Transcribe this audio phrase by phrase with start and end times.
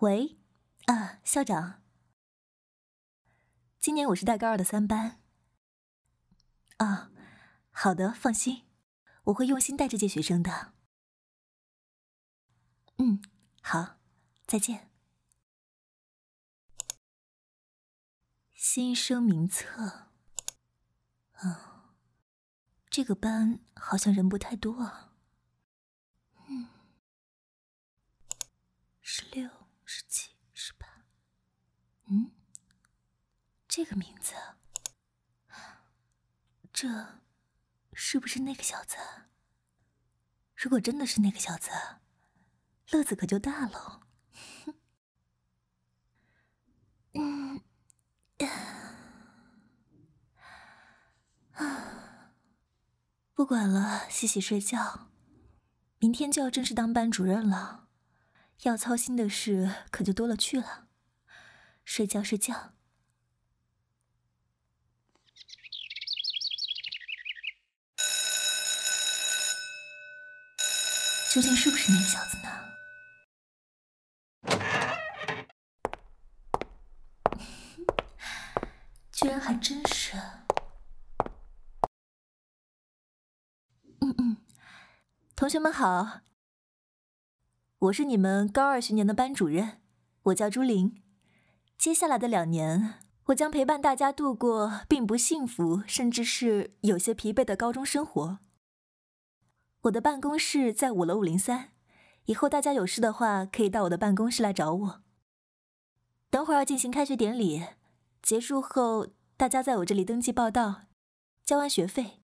[0.00, 0.36] 喂，
[0.86, 1.82] 啊，校长，
[3.78, 5.20] 今年我是带高二的三班。
[6.78, 7.12] 啊，
[7.70, 8.64] 好的，放心，
[9.24, 10.72] 我会用心带这届学生的。
[12.98, 13.22] 嗯，
[13.62, 13.98] 好，
[14.46, 14.90] 再见。
[18.54, 20.08] 新生名册。
[21.42, 21.75] 嗯，
[22.96, 25.12] 这个班好像人不太多啊。
[26.48, 26.66] 嗯，
[29.02, 29.50] 十六、
[29.84, 30.86] 十七、十八。
[32.06, 32.30] 嗯，
[33.68, 34.32] 这个名字，
[36.72, 37.20] 这
[37.92, 38.96] 是不是那个小子？
[40.54, 41.68] 如果真的是那个小子，
[42.92, 44.00] 乐子可就大了。
[47.12, 47.60] 嗯，
[51.52, 52.05] 啊，
[53.36, 55.10] 不管了，洗洗睡觉。
[55.98, 57.88] 明天就要正式当班主任了，
[58.62, 60.86] 要操心的事可就多了去了。
[61.84, 62.72] 睡觉，睡觉。
[71.30, 72.48] 究竟是不是那个小子呢？
[79.12, 80.16] 居然还真是。
[83.98, 84.36] 嗯嗯，
[85.36, 86.20] 同学们好，
[87.78, 89.82] 我是你们高二学年的班主任，
[90.22, 91.02] 我叫朱玲。
[91.76, 92.94] 接下来的两年，
[93.26, 98.38] 我将陪伴大家度过并不幸福，甚至是有些疲惫的高中生活。
[99.82, 101.68] 我的办公室在五楼五零三，
[102.24, 105.02] 以后大家有事的话可以到我的办公室来找我。
[106.30, 107.62] 等会儿要进行开学典礼，
[108.22, 110.84] 结束后大家在我这里登记报到，
[111.44, 112.22] 交完学费，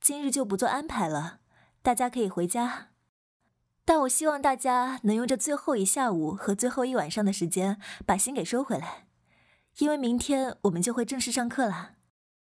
[0.00, 1.38] 今日就不做安排了，
[1.82, 2.88] 大家可以回家。
[3.84, 9.06] 但我希望大家能用这最后一下午和最后一晚上的时间把心给收回来，
[9.78, 11.96] 因为明天我们就会正式上课了，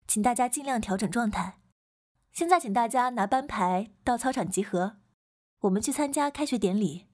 [0.07, 1.59] 请大家尽量调整状态。
[2.33, 4.97] 现在，请大家拿班牌到操场集合，
[5.61, 7.07] 我们去参加开学典礼。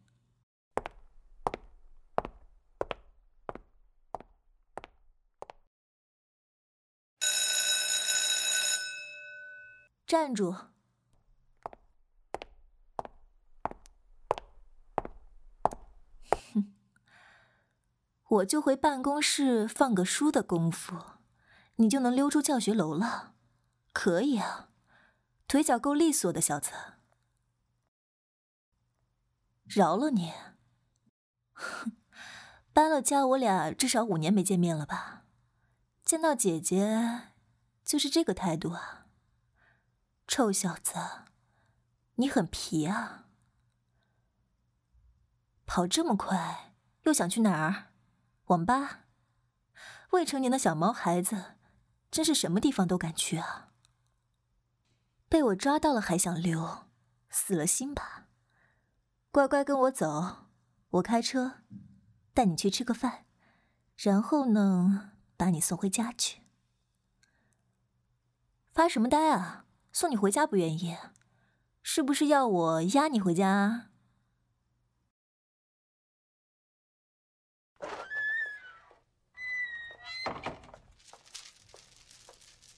[10.06, 10.54] 站住！
[18.28, 20.94] 我就回办公室放个书的功夫，
[21.76, 23.34] 你就能溜出教学楼了？
[23.92, 24.68] 可以啊。
[25.46, 26.70] 腿脚够利索的小子，
[29.64, 30.34] 饶了你。
[31.54, 31.92] 哼，
[32.74, 35.24] 搬了家，我俩至少五年没见面了吧？
[36.04, 37.30] 见到姐姐
[37.82, 39.06] 就是这个态度啊？
[40.26, 40.94] 臭小子，
[42.16, 43.24] 你很皮啊！
[45.64, 46.74] 跑这么快，
[47.04, 47.88] 又想去哪儿？
[48.48, 49.04] 网吧？
[50.10, 51.56] 未成年的小毛孩子，
[52.10, 53.69] 真是什么地方都敢去啊！
[55.28, 56.87] 被我抓到了还想溜，
[57.28, 58.28] 死了心吧！
[59.31, 60.47] 乖乖跟我走，
[60.88, 61.62] 我开车
[62.32, 63.26] 带你去吃个饭，
[63.97, 66.41] 然后呢，把你送回家去。
[68.72, 69.66] 发什么呆啊？
[69.92, 70.97] 送你回家不愿意？
[71.82, 73.88] 是不是要我押你回家？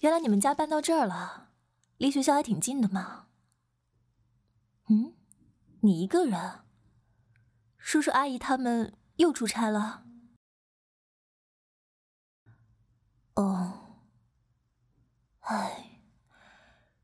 [0.00, 1.50] 原来你们家搬到这儿了。
[1.96, 3.28] 离学校还挺近的嘛。
[4.88, 5.14] 嗯，
[5.80, 6.64] 你一个人？
[7.78, 10.04] 叔叔阿姨他们又出差了？
[13.36, 14.02] 哦，
[15.40, 16.02] 哎，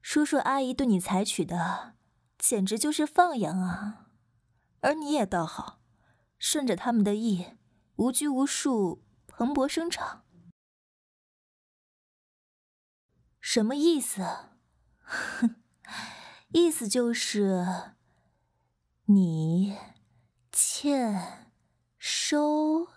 [0.02, 1.94] 叔叔阿姨对你采取的
[2.36, 4.10] 简直就是放养啊，
[4.80, 5.80] 而你也倒好，
[6.38, 7.56] 顺着他们的意，
[7.96, 10.25] 无拘无束，蓬勃生长。
[13.48, 14.26] 什么意思？
[15.04, 15.54] 哼，
[16.50, 17.64] 意思就是
[19.04, 19.78] 你
[20.50, 21.52] 欠
[21.96, 22.88] 收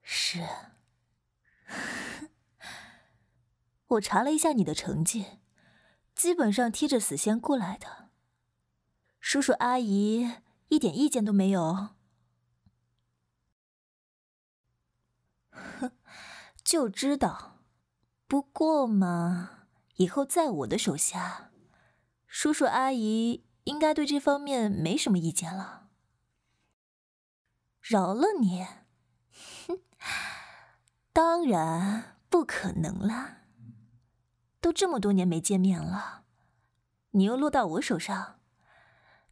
[0.00, 0.48] 拾。
[3.88, 5.40] 我查了一下你的成绩，
[6.14, 8.08] 基本上贴着死线过来的。
[9.20, 10.36] 叔叔阿姨
[10.68, 11.90] 一点意见都没有。
[15.50, 15.92] 哼，
[16.64, 17.58] 就知道。
[18.26, 19.57] 不过嘛，
[19.98, 21.52] 以后在我的手下。
[22.26, 25.88] 叔叔阿姨应该对这方面没什么意见了。
[27.80, 28.66] 饶了你？
[29.66, 29.78] 哼，
[31.12, 33.42] 当然不可能啦。
[34.60, 36.24] 都这么多年没见面了，
[37.12, 38.40] 你又落到我手上，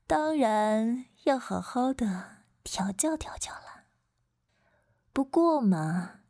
[0.06, 3.86] 当然要好好的调教调教了。
[5.12, 6.20] 不过嘛，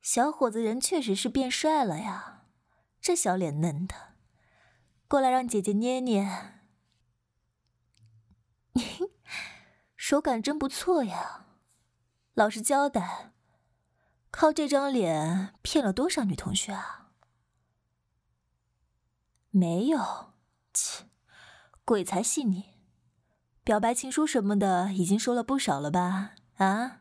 [0.00, 2.37] 小伙子人确实是变帅了呀，
[3.08, 3.94] 这小脸嫩的，
[5.08, 6.28] 过来让姐姐捏捏，
[9.96, 11.46] 手感真不错呀。
[12.34, 13.32] 老实交代，
[14.30, 17.12] 靠这张脸骗了多少女同学啊？
[19.48, 20.34] 没有，
[20.74, 21.06] 切，
[21.86, 22.74] 鬼才信你。
[23.64, 26.34] 表白情书什么的已经收了不少了吧？
[26.56, 27.00] 啊？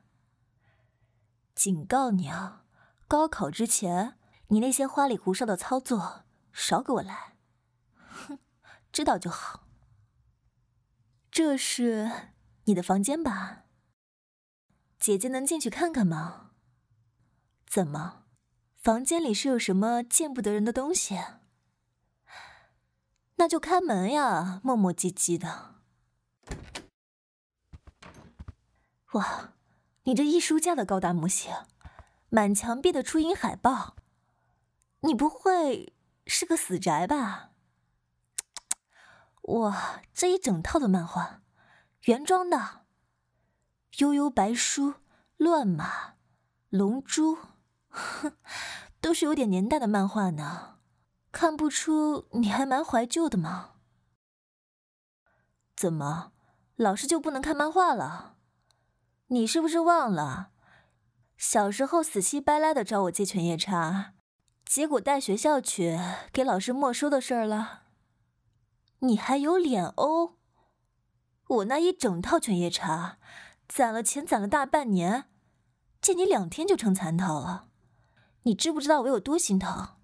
[1.54, 2.64] 警告你啊，
[3.10, 4.17] 高考之前
[4.48, 7.36] 你那些花里胡哨的操作少给我来。
[7.96, 8.40] 哼，
[8.92, 9.68] 知道就好。
[11.30, 12.32] 这是
[12.66, 13.66] 你的房间吧？
[15.00, 16.52] 姐姐能进去看看吗？
[17.68, 18.24] 怎么，
[18.76, 21.20] 房间里是有什么见不得人的东西？
[23.36, 25.76] 那就开门呀，磨磨唧唧的。
[29.12, 29.54] 哇，
[30.04, 31.54] 你这艺术家的高大模型，
[32.30, 33.96] 满墙壁的初音海报，
[35.02, 35.94] 你不会
[36.26, 37.52] 是个死宅吧？
[39.44, 41.42] 哇，这一整套的漫画，
[42.02, 42.58] 原装的，
[44.00, 44.90] 《悠悠白书》
[45.38, 45.86] 《乱马》
[46.70, 47.36] 《龙珠》，
[47.88, 48.34] 哼，
[49.00, 50.80] 都是有点年代的漫画呢，
[51.32, 53.76] 看不出你还蛮怀旧的吗？
[55.76, 56.34] 怎么，
[56.76, 58.36] 老师就不能看漫画了？
[59.28, 60.52] 你是不是忘了，
[61.38, 64.16] 小时候死乞白赖的找我借犬夜叉，
[64.68, 65.98] 结果带学校去
[66.32, 67.84] 给老师没收的事儿了？
[69.00, 70.36] 你还有脸哦？
[71.48, 73.18] 我那一整套犬夜叉，
[73.68, 75.30] 攒了钱攒了大半年，
[76.02, 77.70] 借你两天就成残套了，
[78.44, 79.96] 你知不知道我有多心疼？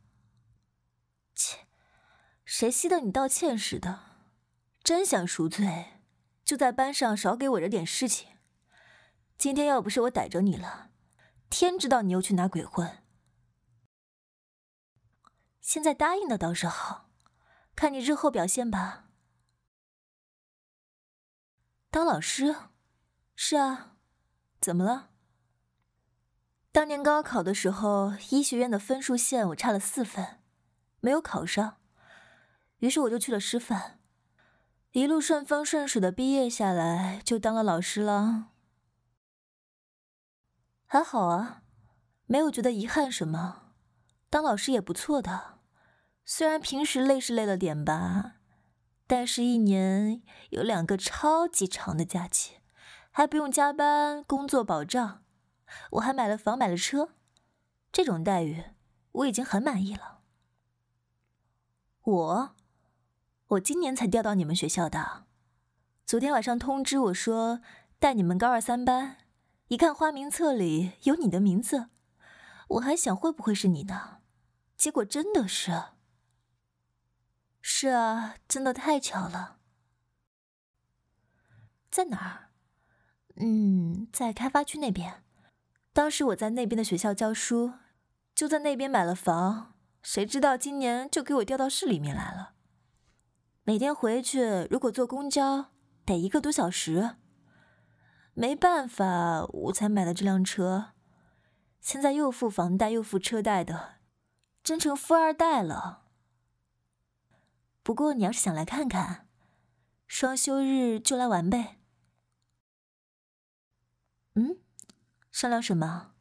[1.35, 1.67] 切，
[2.45, 3.99] 谁稀得你道歉似的？
[4.81, 5.99] 真想赎罪，
[6.45, 8.29] 就在班上少给我惹点事情。
[9.37, 10.89] 今天要不是我逮着你了，
[11.49, 13.02] 天知道你又去哪鬼混。
[15.63, 17.09] 现在答应的倒是好，
[17.73, 19.05] 看你日后表现吧。
[21.89, 22.53] 当老师？
[23.33, 23.95] 是啊，
[24.59, 25.11] 怎么了？
[26.73, 30.41] 当年高考的时候，医学院的分数线我差了四分，
[30.99, 31.77] 没有考上，
[32.79, 34.01] 于是我就去了师范，
[34.91, 38.49] 一路顺风顺水的毕业下来，就当了老师了。
[40.85, 41.63] 还好啊，
[42.25, 43.62] 没有觉得遗憾什么。
[44.33, 45.59] 当老师也不错的，
[46.25, 48.37] 虽然平时累是累了点吧，
[49.05, 52.55] 但是一年有两个超级长的假期，
[53.11, 55.21] 还不用加班，工作保障，
[55.91, 57.09] 我还买了房买了车，
[57.91, 58.63] 这种待遇
[59.11, 60.21] 我已经很满意了。
[62.01, 62.55] 我，
[63.49, 65.25] 我今年才调到你们学校的，
[66.07, 67.61] 昨天晚上通知我说
[67.99, 69.17] 带你们高二三班。
[69.67, 71.89] 一看花名册里有你的名字，
[72.69, 74.21] 我还想会不会是你呢？
[74.83, 75.71] 结果真的是。
[77.61, 79.59] 是啊，真的太巧了。
[81.89, 82.49] 在哪儿？
[83.37, 85.23] 嗯，在开发区那边。
[85.93, 87.75] 当时我在那边的学校教书，
[88.35, 89.75] 就在那边买了房。
[90.01, 92.55] 谁知道今年就给我调到市里面来了。
[93.63, 95.71] 每天回去如果坐公交
[96.05, 97.15] 得一个多小时。
[98.33, 100.91] 没办法，我才买了这辆车，
[101.79, 103.99] 现在又付房贷又付车贷的，
[104.63, 106.07] 真成富二代了。
[107.83, 109.27] 不过你要是想来看看，
[110.07, 111.79] 双休日就来玩呗。
[114.35, 114.57] 嗯，
[115.31, 116.13] 商量什么？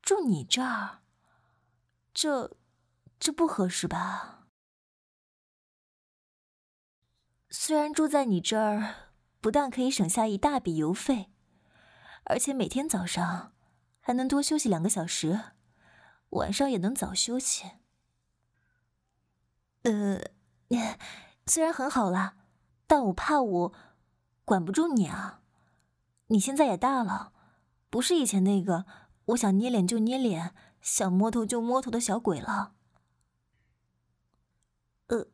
[0.00, 1.00] 住你这儿？
[2.14, 2.56] 这，
[3.18, 4.46] 这不合适吧？
[7.50, 9.10] 虽然住在你这儿。
[9.42, 11.30] 不但可以省下一大笔邮费，
[12.24, 13.54] 而且每天早上
[13.98, 15.54] 还能多休息两个小时，
[16.30, 17.70] 晚上也能早休息。
[19.82, 20.20] 呃，
[21.46, 22.36] 虽然很好啦，
[22.86, 23.72] 但我怕我
[24.44, 25.42] 管不住你啊。
[26.26, 27.32] 你现在也大了，
[27.88, 28.86] 不是以前那个
[29.26, 32.74] 我想捏脸就捏脸、想摸头就摸头的小鬼了。
[35.06, 35.26] 呃，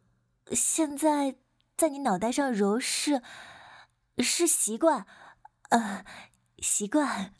[0.52, 1.36] 现在
[1.76, 3.22] 在你脑袋上揉是。
[4.18, 5.06] 是习惯，
[5.68, 6.02] 呃，
[6.60, 7.34] 习惯。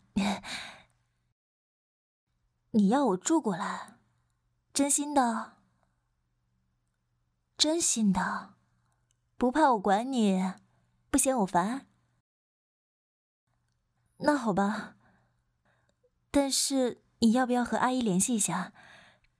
[2.77, 3.97] 你要我住过来，
[4.71, 5.57] 真心的，
[7.57, 8.53] 真心的，
[9.35, 10.53] 不怕我管你，
[11.09, 11.87] 不嫌我烦。
[14.17, 14.95] 那好吧，
[16.29, 18.73] 但是你要不要和阿姨联系一下？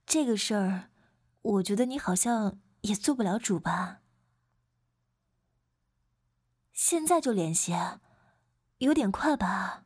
[0.04, 0.90] 这个事儿，
[1.42, 4.00] 我觉得你好像也做不了主吧。
[6.72, 7.72] 现在就联系，
[8.78, 9.84] 有点快吧？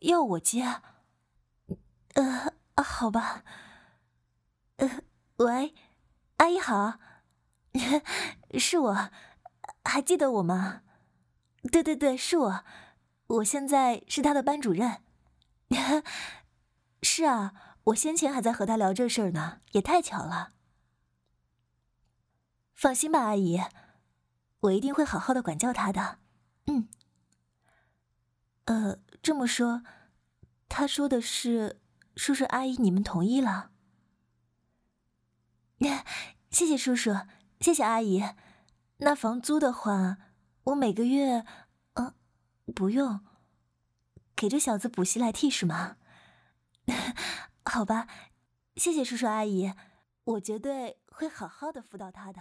[0.00, 0.82] 要我接？
[2.14, 3.42] 呃，好吧。
[4.76, 5.02] 呃，
[5.36, 5.74] 喂，
[6.36, 6.98] 阿姨好，
[8.58, 9.10] 是我，
[9.84, 10.82] 还记得我吗？
[11.72, 12.64] 对对对，是我，
[13.26, 15.02] 我现在是他的班主任。
[17.02, 20.52] 是啊，我先前还在和他聊这事儿呢，也太巧了。
[22.74, 23.60] 放心吧，阿姨，
[24.60, 26.18] 我一定会好好的管教他的。
[26.66, 26.88] 嗯。
[28.66, 29.82] 呃，这么说，
[30.68, 31.82] 他说的是，
[32.14, 33.72] 叔叔阿姨你们同意了？
[36.48, 37.26] 谢谢叔叔，
[37.58, 38.22] 谢谢阿姨。
[38.98, 40.18] 那房租的话，
[40.66, 41.44] 我每个月，
[41.94, 42.14] 呃，
[42.72, 43.26] 不用，
[44.36, 45.96] 给这小子补习来替是吗？
[47.66, 48.06] 好吧，
[48.76, 49.74] 谢谢叔叔阿姨，
[50.22, 52.40] 我绝对会好好的辅导他的。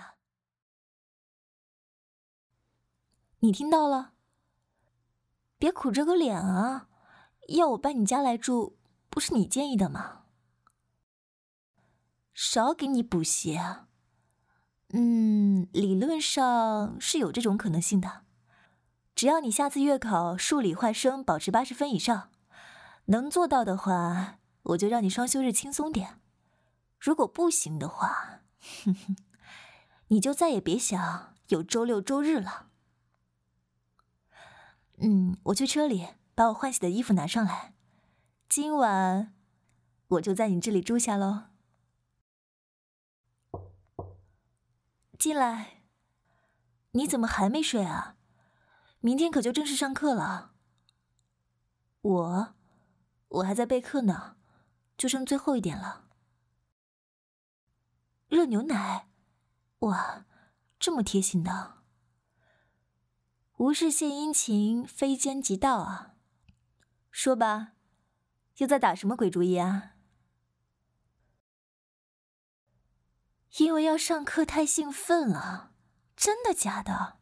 [3.40, 4.14] 你听到了？
[5.66, 6.88] 别苦着个脸啊！
[7.48, 8.78] 要我搬你家来住，
[9.10, 10.26] 不是你建议的吗？
[12.36, 13.88] 少给你补习啊？
[14.94, 18.22] 嗯，理论上是有这种可能性的。
[19.16, 22.30] 只要你下次月考数理化生保持八十分以上，
[23.06, 26.20] 能做到的话，我就让你双休日轻松点。
[27.00, 28.42] 如果不行的话，
[28.84, 29.16] 哼哼，
[30.10, 32.68] 你就再也别想有周六周日了。
[34.98, 37.74] 嗯，我去车里把我换洗的衣服拿上来。
[38.48, 39.34] 今晚
[40.08, 41.46] 我就在你这里住下喽。
[45.18, 45.84] 进来。
[46.92, 48.16] 你怎么还没睡啊？
[49.02, 50.54] 明天可就正式上课了。
[52.02, 52.56] 我，
[53.28, 54.38] 我还在备课呢，
[54.98, 56.06] 就剩最后一点了。
[58.30, 59.10] 热牛奶，
[59.80, 60.26] 哇，
[60.80, 61.75] 这么贴心的。
[63.58, 66.16] 无事献殷勤，非奸即盗啊！
[67.10, 67.74] 说吧，
[68.58, 69.94] 又在打什么鬼主意啊？
[73.58, 75.72] 因为要上课太兴奋了，
[76.18, 77.20] 真的假的？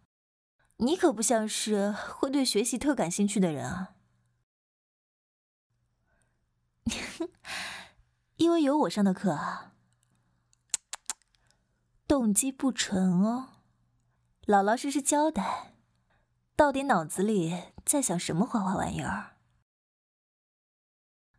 [0.78, 3.96] 你可不像是会对学习特感兴趣的人啊！
[8.38, 9.76] 因为有我上的课啊，
[12.08, 13.62] 动机不纯哦，
[14.46, 15.73] 老老实实交代。
[16.56, 19.38] 到底脑子里在想什么花花玩意儿？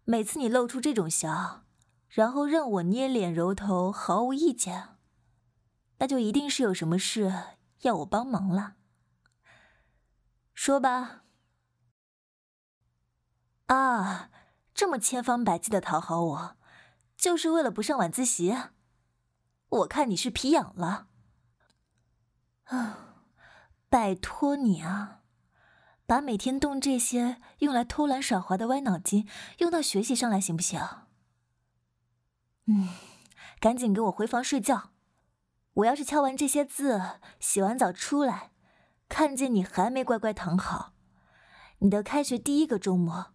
[0.05, 1.65] 每次你露出这种笑，
[2.09, 4.97] 然后任我捏脸揉头，毫无意见，
[5.99, 7.33] 那就一定是有什么事
[7.83, 8.75] 要我帮忙了。
[10.53, 11.23] 说吧。
[13.67, 14.31] 啊，
[14.75, 16.57] 这么千方百计的讨好我，
[17.17, 18.55] 就是为了不上晚自习？
[19.69, 21.07] 我看你是皮痒了。
[22.65, 23.04] 啊。
[23.95, 25.21] 拜托你啊，
[26.05, 30.81] 把每天动这些用来偷懒耍滑的歪脑筋用到学习上来，行不行？
[32.67, 32.89] 嗯，
[33.61, 34.91] 赶紧给我回房睡觉。
[35.75, 38.51] 我要是敲完这些字，洗完澡出来，
[39.09, 40.95] 看见你还没乖乖躺好，
[41.79, 43.27] 你的开学第一个周末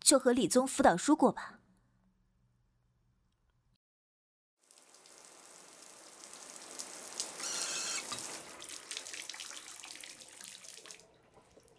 [0.00, 1.60] 就和李宗辅导书过吧。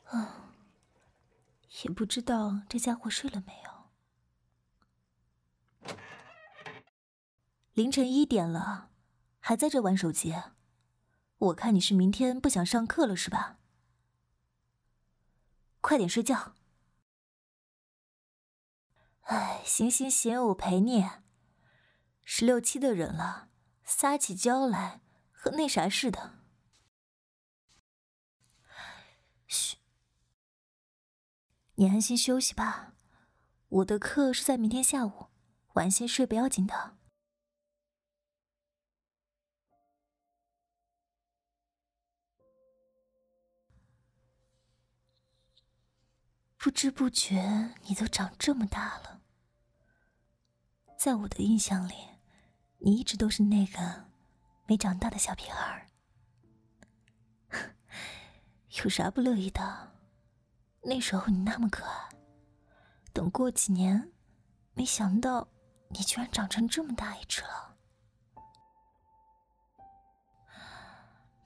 [0.07, 0.53] 啊，
[1.83, 3.65] 也不知道这家伙睡了没有。
[7.73, 8.91] 凌晨一点了，
[9.39, 10.33] 还在这玩手机？
[11.37, 13.59] 我看你是明天不想上课了是吧？
[15.81, 16.55] 快点睡觉。
[19.23, 21.09] 哎，行行行，我陪你。
[22.23, 23.49] 十六七的人了，
[23.83, 25.01] 撒起娇来
[25.31, 26.44] 和那啥似的。
[31.77, 32.93] 你安心休息吧，
[33.67, 35.27] 我的课是在明天下午，
[35.73, 36.95] 晚些睡不要紧的。
[46.57, 49.21] 不知不觉，你都长这么大了。
[50.97, 51.93] 在我的印象里，
[52.79, 54.05] 你一直都是那个
[54.65, 55.87] 没长大的小屁孩儿。
[58.81, 59.94] 有啥不乐意的？
[60.87, 62.09] 那时候你那么可爱，
[63.11, 64.11] 等过几年，
[64.75, 65.47] 没想到
[65.89, 67.75] 你居然长成这么大一只了。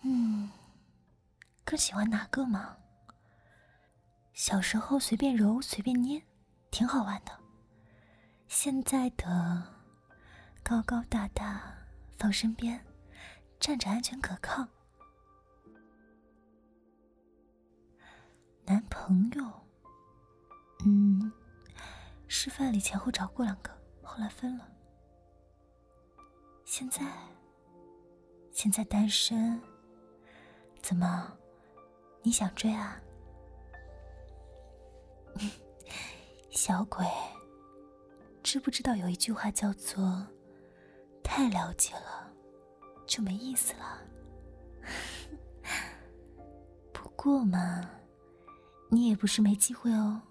[0.01, 0.51] 嗯，
[1.63, 2.75] 更喜欢哪个吗？
[4.33, 6.21] 小时候随便揉随便捏，
[6.69, 7.31] 挺好玩的。
[8.49, 9.63] 现在的
[10.63, 11.61] 高高大大
[12.17, 12.85] 放身边，
[13.57, 14.67] 站着安全可靠。
[18.69, 19.43] 男朋友？
[20.85, 21.31] 嗯，
[22.27, 23.71] 师范里前后找过两个，
[24.03, 24.67] 后来分了。
[26.65, 27.03] 现在，
[28.51, 29.59] 现在单身。
[30.83, 31.35] 怎么？
[32.21, 33.01] 你想追啊？
[36.51, 37.03] 小鬼，
[38.43, 40.27] 知不知道有一句话叫做
[41.25, 42.31] “太了解了，
[43.07, 43.99] 就没意思了”。
[46.93, 47.89] 不过嘛，
[48.89, 50.21] 你也不是没机会哦。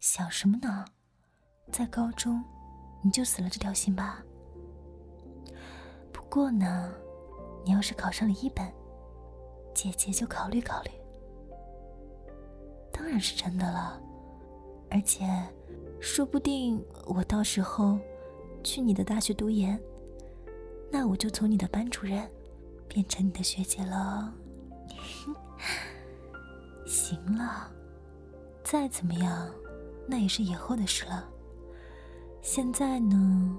[0.00, 0.84] 想什么呢？
[1.72, 2.44] 在高中
[3.02, 4.22] 你就死了这条心吧。
[6.12, 6.92] 不过呢，
[7.64, 8.70] 你要是考上了一本，
[9.74, 10.90] 姐姐就考虑考虑。
[12.92, 14.00] 当然是真的了，
[14.90, 15.26] 而且，
[16.00, 17.98] 说不定我到时候
[18.62, 19.78] 去你的大学读研，
[20.90, 22.30] 那我就从你的班主任
[22.88, 24.32] 变成你的学姐了。
[26.86, 27.70] 行了，
[28.62, 29.50] 再怎么样，
[30.06, 31.28] 那也是以后的事了。
[32.40, 33.58] 现在呢，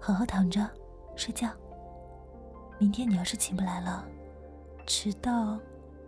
[0.00, 0.68] 好好躺着
[1.14, 1.48] 睡觉。
[2.78, 4.04] 明天你要是起不来了，
[4.86, 5.58] 迟到，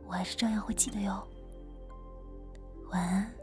[0.06, 1.22] 我还是照样会记得哟。
[2.90, 3.37] 晚安。